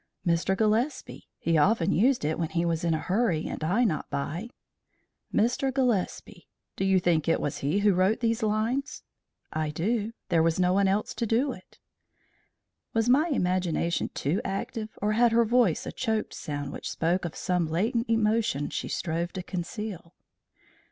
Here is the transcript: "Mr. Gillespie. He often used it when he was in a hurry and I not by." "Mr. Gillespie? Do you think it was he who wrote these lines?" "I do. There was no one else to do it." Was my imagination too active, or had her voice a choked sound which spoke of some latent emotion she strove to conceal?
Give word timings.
"Mr. 0.25 0.57
Gillespie. 0.57 1.29
He 1.37 1.59
often 1.59 1.91
used 1.91 2.25
it 2.25 2.39
when 2.39 2.49
he 2.49 2.65
was 2.65 2.83
in 2.83 2.95
a 2.95 2.97
hurry 2.97 3.45
and 3.45 3.63
I 3.63 3.83
not 3.83 4.09
by." 4.09 4.49
"Mr. 5.31 5.71
Gillespie? 5.71 6.47
Do 6.75 6.85
you 6.85 6.99
think 6.99 7.27
it 7.29 7.39
was 7.39 7.59
he 7.59 7.77
who 7.81 7.93
wrote 7.93 8.19
these 8.19 8.41
lines?" 8.41 9.03
"I 9.53 9.69
do. 9.69 10.13
There 10.29 10.41
was 10.41 10.59
no 10.59 10.73
one 10.73 10.87
else 10.87 11.13
to 11.13 11.27
do 11.27 11.51
it." 11.51 11.77
Was 12.95 13.09
my 13.09 13.27
imagination 13.27 14.09
too 14.15 14.41
active, 14.43 14.97
or 15.03 15.11
had 15.11 15.33
her 15.33 15.45
voice 15.45 15.85
a 15.85 15.91
choked 15.91 16.33
sound 16.33 16.71
which 16.71 16.89
spoke 16.89 17.23
of 17.23 17.35
some 17.35 17.67
latent 17.67 18.09
emotion 18.09 18.71
she 18.71 18.87
strove 18.87 19.31
to 19.33 19.43
conceal? 19.43 20.15